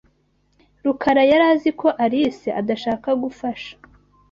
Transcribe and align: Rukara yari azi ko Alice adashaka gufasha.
Rukara 0.83 1.21
yari 1.31 1.45
azi 1.53 1.71
ko 1.79 1.87
Alice 2.03 2.49
adashaka 2.59 3.07
gufasha. 3.23 3.71